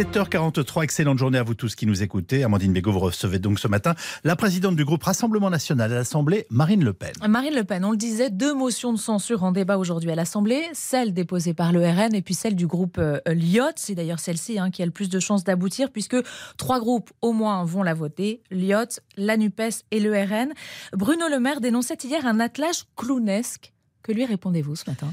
[0.00, 2.42] 7h43, excellente journée à vous tous qui nous écoutez.
[2.42, 6.46] Amandine Bégaud, vous recevez donc ce matin la présidente du groupe Rassemblement National à l'Assemblée,
[6.48, 7.12] Marine Le Pen.
[7.28, 10.62] Marine Le Pen, on le disait, deux motions de censure en débat aujourd'hui à l'Assemblée,
[10.72, 13.72] celle déposée par le RN et puis celle du groupe euh, Lyot.
[13.76, 16.16] C'est d'ailleurs celle-ci hein, qui a le plus de chances d'aboutir puisque
[16.56, 20.54] trois groupes au moins vont la voter, Lyot, la NUPES et le RN.
[20.94, 23.74] Bruno Le Maire dénonçait hier un attelage clownesque.
[24.02, 25.12] Que lui répondez-vous ce matin?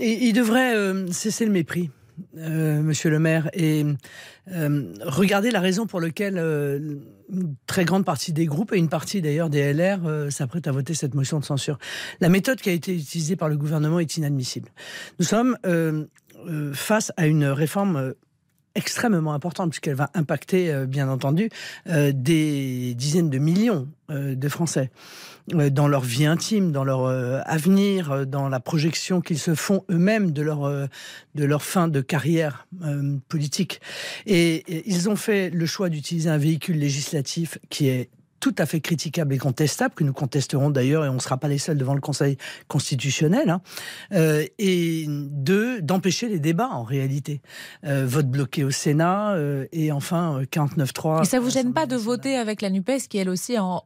[0.00, 1.90] Il devrait euh, cesser le mépris.
[2.36, 3.84] Euh, monsieur le maire, et
[4.52, 9.20] euh, regardez la raison pour laquelle une très grande partie des groupes et une partie
[9.20, 11.78] d'ailleurs des LR s'apprêtent à voter cette motion de censure.
[12.20, 14.68] La méthode qui a été utilisée par le gouvernement est inadmissible.
[15.18, 15.58] Nous sommes
[16.72, 18.14] face à une réforme
[18.74, 21.48] extrêmement importante puisqu'elle va impacter, bien entendu,
[21.86, 24.90] des dizaines de millions de Français.
[25.52, 29.54] Euh, dans leur vie intime, dans leur euh, avenir, euh, dans la projection qu'ils se
[29.54, 30.88] font eux-mêmes de leur,
[31.34, 32.66] de leur fin de carrière
[33.28, 33.80] politique.
[34.26, 38.08] Et, ils ont fait le choix d'utiliser un véhicule législatif qui est
[38.44, 41.48] tout à fait critiquable et contestable, que nous contesterons d'ailleurs, et on ne sera pas
[41.48, 42.36] les seuls devant le Conseil
[42.68, 43.62] constitutionnel, hein,
[44.58, 47.40] et deux, d'empêcher les débats en réalité.
[47.82, 49.38] vote bloqué au Sénat,
[49.72, 51.22] et enfin 49-3.
[51.22, 53.82] Et ça vous gêne pas de voter avec la NUPES, qui elle aussi en,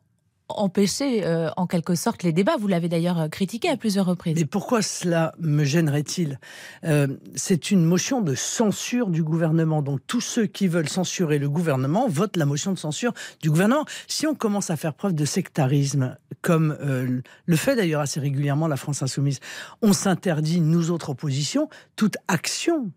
[0.49, 2.57] empêcher euh, en quelque sorte les débats.
[2.59, 4.37] Vous l'avez d'ailleurs euh, critiqué à plusieurs reprises.
[4.37, 6.39] Mais pourquoi cela me gênerait-il?
[6.85, 9.83] Euh, C'est une motion de censure du gouvernement.
[9.83, 13.85] Donc tous ceux qui veulent censurer le gouvernement votent la motion de censure du gouvernement.
[14.07, 18.77] Si on commence à faire preuve de sectarisme, comme le fait d'ailleurs assez régulièrement la
[18.77, 19.41] France insoumise,
[19.83, 22.91] on s'interdit, nous autres oppositions, toute action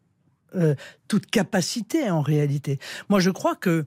[1.08, 2.78] toute capacité en réalité.
[3.08, 3.86] Moi, je crois que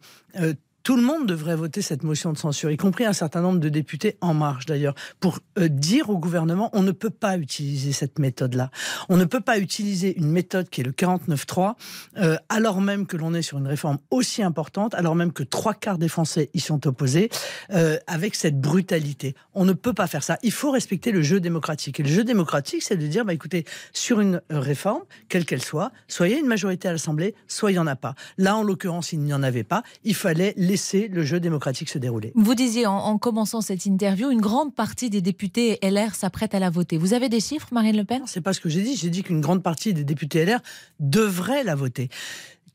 [0.84, 3.70] tout le monde devrait voter cette motion de censure, y compris un certain nombre de
[3.70, 8.18] députés en marche d'ailleurs, pour euh, dire au gouvernement on ne peut pas utiliser cette
[8.18, 8.70] méthode-là.
[9.08, 11.74] On ne peut pas utiliser une méthode qui est le 49-3,
[12.18, 15.72] euh, alors même que l'on est sur une réforme aussi importante, alors même que trois
[15.72, 17.30] quarts des Français y sont opposés,
[17.72, 19.34] euh, avec cette brutalité.
[19.55, 20.39] On ne peut pas faire ça.
[20.42, 21.98] Il faut respecter le jeu démocratique.
[22.01, 23.64] Et le jeu démocratique, c'est de dire, bah, écoutez,
[23.95, 27.86] sur une réforme, quelle qu'elle soit, a une majorité à l'Assemblée, soit il n'y en
[27.86, 28.14] a pas.
[28.36, 29.83] Là, en l'occurrence, il n'y en avait pas.
[30.05, 32.33] Il fallait les laisser le jeu démocratique se dérouler.
[32.35, 36.68] Vous disiez en, commençant cette interview, une grande partie des députés LR s'apprêtent à la
[36.68, 36.98] voter.
[36.98, 38.23] Vous avez des chiffres, Marine Le Pen?
[38.27, 38.96] C'est pas ce que j'ai dit.
[38.96, 40.58] J'ai dit qu'une grande partie des députés LR
[40.98, 42.08] devraient la voter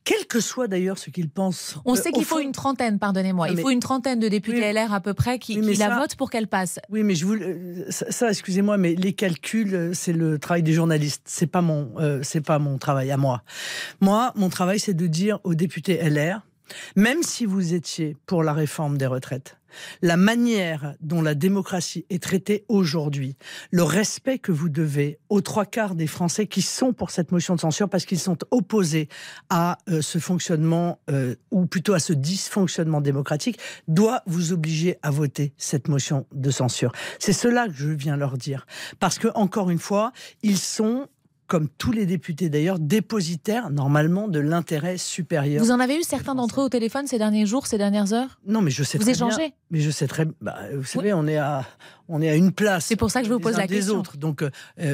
[0.06, 1.76] quel que soit d'ailleurs ce qu'ils pensent.
[1.86, 3.50] On sait qu'il faut une trentaine, pardonnez-moi.
[3.50, 6.48] Il faut une trentaine de députés LR à peu près qui, la votent pour qu'elle
[6.48, 6.80] passe.
[6.90, 7.36] Oui, mais je vous,
[7.90, 11.22] ça, excusez-moi, mais les calculs, c'est le travail des journalistes.
[11.26, 13.44] C'est pas mon, euh, c'est pas mon travail à moi.
[14.00, 16.42] Moi, mon travail, c'est de dire aux députés LR
[16.96, 19.60] même si vous étiez pour la réforme des retraites,
[20.02, 23.36] la manière dont la démocratie est traitée aujourd'hui,
[23.72, 27.56] le respect que vous devez aux trois quarts des Français qui sont pour cette motion
[27.56, 29.10] de censure parce qu'ils sont opposés
[29.50, 35.12] à euh, ce fonctionnement, euh, ou plutôt à ce dysfonctionnement démocratique, doit vous obliger à
[35.12, 36.92] voter cette motion de censure.
[37.20, 38.66] C'est cela que je viens leur dire.
[39.00, 41.08] Parce que, encore une fois, ils sont
[41.50, 45.62] comme tous les députés d'ailleurs, dépositaires normalement de l'intérêt supérieur.
[45.64, 48.40] Vous en avez eu certains d'entre eux au téléphone ces derniers jours, ces dernières heures?
[48.46, 49.38] Non, mais je sais vous très échangez?
[49.38, 49.52] bien.
[49.72, 50.26] Mais je sais très.
[50.42, 51.66] Bah, vous savez, on est à
[52.08, 52.86] on est à une place.
[52.86, 53.98] C'est pour ça que je vous pose la des question.
[54.00, 54.18] autres.
[54.18, 54.50] Donc euh,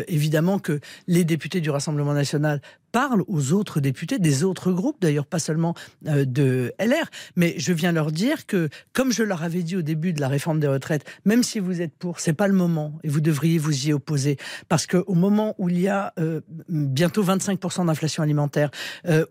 [0.07, 2.61] évidemment que les députés du Rassemblement national
[2.95, 5.73] parlent aux autres députés des autres groupes, d'ailleurs pas seulement
[6.07, 9.81] euh, de LR, mais je viens leur dire que, comme je leur avais dit au
[9.81, 12.97] début de la réforme des retraites, même si vous êtes pour, c'est pas le moment
[13.03, 14.37] et vous devriez vous y opposer,
[14.69, 16.39] parce que au moment où il y a euh,
[16.69, 18.71] bientôt 25% d'inflation alimentaire,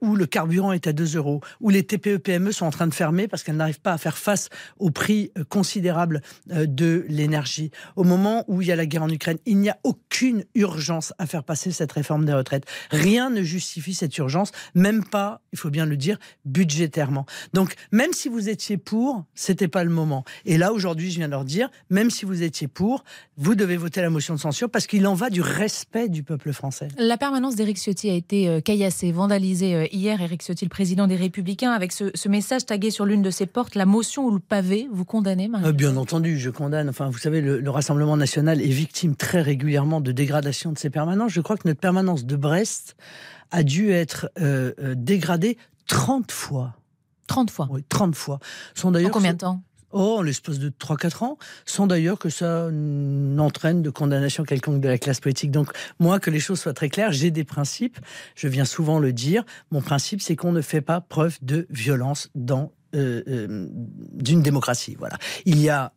[0.03, 3.29] où le carburant est à 2 euros, où les TPE-PME sont en train de fermer
[3.29, 8.61] parce qu'elles n'arrivent pas à faire face au prix considérable de l'énergie, au moment où
[8.61, 9.39] il y a la guerre en Ukraine.
[9.47, 12.67] Il n'y a aucune urgence à faire passer cette réforme des retraites.
[12.91, 17.27] Rien ne justifie cette urgence, même pas, il faut bien le dire, budgétairement.
[17.53, 20.25] Donc, même si vous étiez pour, c'était pas le moment.
[20.45, 23.05] Et là, aujourd'hui, je viens de leur dire, même si vous étiez pour,
[23.37, 26.53] vous devez voter la motion de censure parce qu'il en va du respect du peuple
[26.53, 26.89] français.
[26.99, 30.21] La permanence d'Éric Ciotti a été euh, caillassée, vandalisée euh, hier.
[30.21, 33.75] Éric Ciotti, le président des Républicains, avec ce, message tagué sur l'une de ses portes,
[33.75, 36.89] la motion ou le pavé, vous condamnez, Marie euh, Bien entendu, je condamne.
[36.89, 40.91] Enfin, vous savez, le, le Rassemblement national est victime très régulièrement de dégradation de ses
[40.91, 41.33] permanences.
[41.33, 42.97] Je crois que notre permanence de Brest
[43.55, 45.57] a dû être euh, euh, dégradée
[45.87, 46.75] 30 fois.
[47.29, 48.41] 30 fois Oui, 30 fois.
[48.75, 49.63] Sont en combien de temps?
[49.93, 54.89] Oh, en l'espace de 3-4 ans, sans d'ailleurs que ça n'entraîne de condamnation quelconque de
[54.89, 55.53] la classe politique.
[55.53, 55.71] Donc,
[56.01, 58.01] moi, que les choses soient très claires, j'ai des principes,
[58.35, 59.45] je viens souvent le dire.
[59.71, 63.69] Mon principe, c'est qu'on ne fait pas preuve de violence dans euh,
[64.13, 64.97] d'une démocratie.
[64.99, 65.17] Voilà.
[65.45, 65.93] Il y a,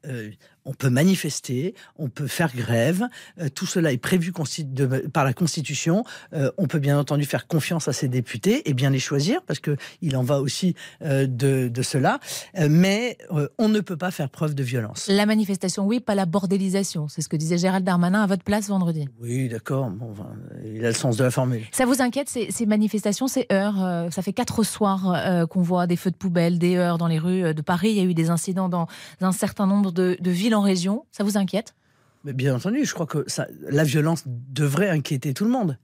[0.68, 3.08] on peut manifester, on peut faire grève,
[3.40, 4.34] euh, tout cela est prévu
[5.14, 6.04] par la Constitution.
[6.34, 9.60] Euh, on peut bien entendu faire confiance à ces députés et bien les choisir, parce
[9.60, 11.28] qu'il en va aussi de,
[11.70, 12.20] de, cela.
[12.70, 13.18] mais
[13.58, 15.08] on ne peut pas faire preuve de violence.
[15.08, 17.08] La manifestation, oui, pas la bordélisation.
[17.08, 19.08] C'est ce que disait Gérald Darmanin à votre place vendredi.
[19.22, 19.90] Oui, d'accord.
[19.90, 20.14] Bon,
[20.66, 21.64] il a le sens de la formule.
[21.72, 25.96] Ça vous inquiète, ces, ces manifestations, ces heures Ça fait quatre soirs qu'on voit des
[25.96, 27.92] feux de poubelle, des heures dans les rues de Paris.
[27.92, 28.88] Il y a eu des incidents dans
[29.22, 31.06] un certain nombre de, villes région.
[31.12, 31.74] Ça vous inquiète?
[32.24, 33.26] Mais bien entendu, je crois que
[33.70, 35.78] la violence devrait inquiéter tout le monde.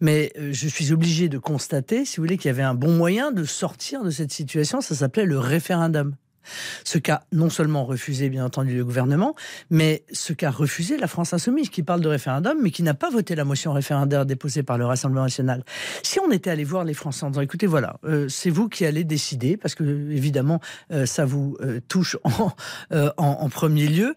[0.00, 2.92] Mais euh, je suis obligé de constater, si vous voulez, qu'il y avait un bon
[2.92, 4.80] moyen de sortir de cette situation.
[4.80, 6.14] Ça s'appelait le référendum.
[6.84, 9.34] Ce qu'a non seulement refusé, bien entendu, le gouvernement,
[9.70, 13.10] mais ce qu'a refusé la France Insoumise, qui parle de référendum, mais qui n'a pas
[13.10, 15.64] voté la motion référendaire déposée par le Rassemblement national.
[16.02, 18.84] Si on était allé voir les Français en disant, écoutez, voilà, euh, c'est vous qui
[18.86, 20.60] allez décider, parce que évidemment,
[20.92, 22.52] euh, ça vous euh, touche en,
[23.16, 24.14] en, premier lieu,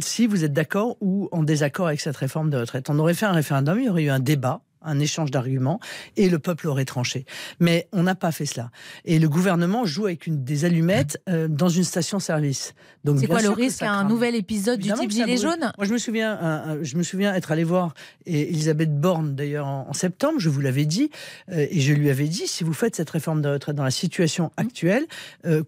[0.00, 2.88] si vous êtes d'accord ou en désaccord avec cette réforme de retraite.
[2.90, 5.80] On aurait fait un référendum, il y aurait eu un débat un échange d'arguments
[6.16, 7.26] et le peuple aurait tranché.
[7.60, 8.70] Mais on n'a pas fait cela.
[9.04, 12.74] Et le gouvernement joue avec une, des allumettes euh, dans une station-service.
[13.04, 15.92] Donc c'est quoi le risque à un nouvel épisode du type gilet jaune Moi, je
[15.92, 17.94] me souviens, euh, je me souviens être allé voir
[18.26, 20.38] Elisabeth Borne d'ailleurs en, septembre.
[20.38, 21.10] Je vous l'avais dit
[21.50, 23.90] euh, et je lui avais dit si vous faites cette réforme de retraite dans la
[23.90, 25.06] situation actuelle,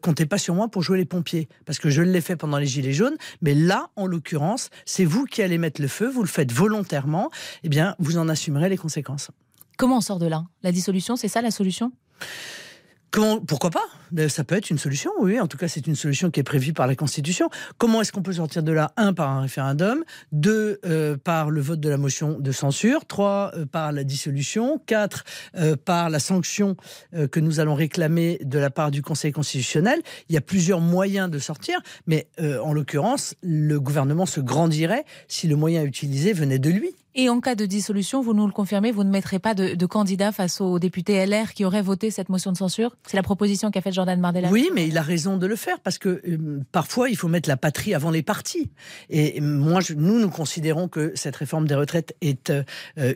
[0.03, 2.67] comptez pas sur moi pour jouer les pompiers parce que je l'ai fait pendant les
[2.67, 3.17] gilets jaunes.
[3.43, 6.09] Mais là, en l'occurrence, c'est vous qui allez mettre le feu.
[6.09, 7.31] Vous le faites volontairement.
[7.63, 9.08] Eh bien, vous en assumerez les conséquences.
[9.77, 10.45] Comment on sort de là?
[10.63, 11.93] La dissolution, c'est ça la solution?
[13.47, 13.85] Pourquoi pas?
[14.13, 15.41] Ben, Ça peut être une solution, oui.
[15.41, 17.49] En tout cas, c'est une solution qui est prévue par la Constitution.
[17.77, 18.93] Comment est-ce qu'on peut sortir de là?
[18.97, 20.05] Un, par un référendum.
[20.31, 23.07] Deux, euh, par le vote de la motion de censure.
[23.07, 24.79] Trois, euh, par la dissolution.
[24.87, 25.25] Quatre,
[25.57, 26.77] euh, par la sanction
[27.33, 30.01] que nous allons réclamer de la part du Conseil constitutionnel.
[30.29, 35.49] Il y a plusieurs moyens de sortir, mais en l'occurrence, le gouvernement se grandirait si
[35.49, 36.95] le moyen utilisé venait de lui.
[37.21, 40.31] Et en cas de dissolution, vous nous le confirmez, vous ne mettrez pas de, candidat
[40.31, 43.81] face aux députés LR qui auraient voté cette motion de censure C'est la proposition qu'a
[43.81, 44.51] faite Jordan Bardella.
[44.51, 47.49] Oui, mais il a raison de le faire parce que euh, parfois il faut mettre
[47.49, 48.71] la patrie avant les partis.
[49.11, 52.63] Et moi, nous, nous considérons que cette réforme des retraites est euh,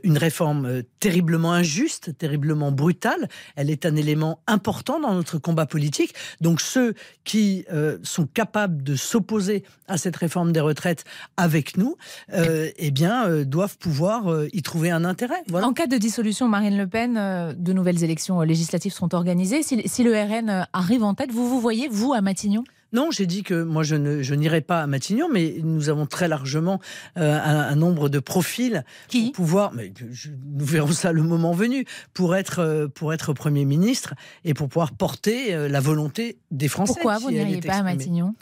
[0.03, 3.29] une réforme euh, terriblement injuste, terriblement brutale.
[3.55, 6.13] Elle est un élément important dans notre combat politique.
[6.41, 7.65] Donc ceux qui
[8.03, 11.05] sont capables de s'opposer à cette réforme des retraites
[11.37, 11.97] avec nous,
[12.33, 15.43] eh bien, doivent pouvoir pouvoir euh, y trouver un intérêt.
[15.53, 19.63] En cas de dissolution, Marine Le Pen, euh, de nouvelles élections législatives seront organisées.
[19.63, 22.65] Si, si le RN euh, arrive en tête, vous vous voyez, vous, à Matignon?
[22.93, 26.05] Non, j'ai dit que moi je ne je n'irai pas à Matignon, mais nous avons
[26.05, 26.79] très largement
[27.17, 29.73] euh, un, nombre de profils qui pour pouvoir.
[29.73, 29.93] Mais
[30.55, 34.69] nous verrons ça le moment venu pour être euh, pour être premier ministre et pour
[34.69, 36.93] pouvoir porter euh, la volonté des Français.
[36.93, 38.35] Pourquoi vous n'iriez pas à Matignon?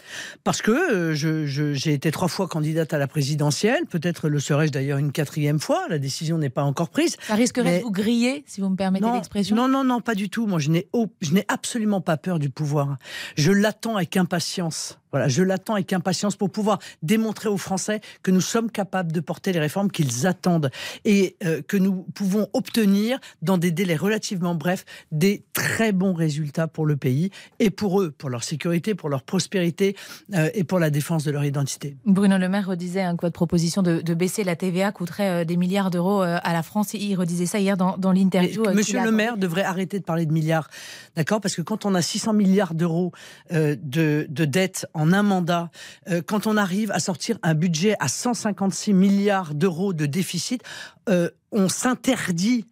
[0.42, 3.86] Parce que je, j'ai été trois fois candidate à la présidentielle.
[3.88, 5.86] Peut-être le serais-je d'ailleurs une quatrième fois.
[5.88, 7.16] La décision n'est pas encore prise.
[7.22, 9.54] Ça risquerait de vous griller, si vous me permettez l'expression?
[9.54, 10.46] Non, non, non, pas du tout.
[10.46, 10.88] Moi, je n'ai
[11.20, 12.96] je n'ai absolument pas peur du pouvoir.
[13.36, 18.00] Je l'attends avec impatience impatience voilà, je l'attends avec impatience pour pouvoir démontrer aux Français
[18.22, 20.70] que nous sommes capables de porter les réformes qu'ils attendent
[21.04, 26.68] et euh, que nous pouvons obtenir dans des délais relativement brefs des très bons résultats
[26.68, 29.96] pour le pays et pour eux, pour leur sécurité, pour leur prospérité
[30.34, 31.96] euh, et pour la défense de leur identité.
[32.04, 35.56] Bruno Le Maire redisait hein, que votre proposition de, baisser la TVA coûterait euh, des
[35.56, 36.94] milliards d'euros à la France.
[36.94, 38.64] Il redisait ça hier dans, dans l'interview.
[38.74, 40.68] Monsieur Le Maire devrait arrêter de parler de milliards,
[41.16, 41.40] d'accord?
[41.40, 43.12] Parce que quand on a 600 milliards d'euros
[43.50, 45.70] de, de dettes en un mandat,
[46.08, 50.62] euh, quand on arrive à sortir un budget à 156 milliards d'euros de déficit,
[51.08, 52.66] euh, on s'interdit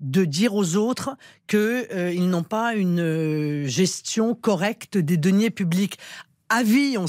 [0.00, 5.98] de dire aux autres qu'ils euh, n'ont pas une gestion correcte des deniers publics.
[6.48, 7.06] À vie, on,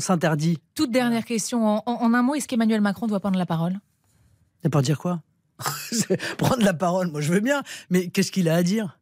[0.00, 0.58] s'interdit.
[0.74, 1.82] Toute dernière question.
[1.86, 3.78] En, un mot, est-ce qu'Emmanuel Macron doit prendre la parole?
[4.62, 5.20] C'est pour dire quoi?
[6.38, 8.98] Prendre la parole, moi je veux bien, mais qu'est-ce qu'il a à dire?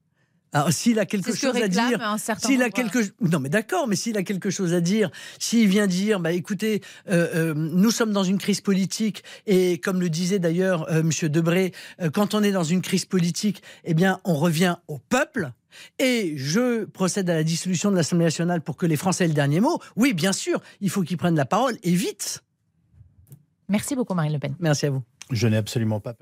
[0.53, 4.19] Alors s'il a quelque chose à dire, s'il a quelque non mais d'accord, mais s'il
[4.19, 8.25] a quelque chose à dire, s'il vient dire, bah écoutez, euh, euh, nous sommes dans
[8.25, 11.73] une crise politique et comme le disait d'ailleurs euh, Monsieur Debré,
[12.13, 15.53] quand on est dans une crise politique, eh bien on revient au peuple.
[15.99, 19.33] Et je procède à la dissolution de l'Assemblée nationale pour que les Français aient le
[19.33, 19.81] dernier mot.
[19.97, 22.45] Oui, bien sûr, il faut qu'ils prennent la parole et vite.
[23.71, 24.55] Merci beaucoup, Marine Le Pen.
[24.61, 25.03] Merci à vous.
[25.31, 26.13] Je n'ai absolument pas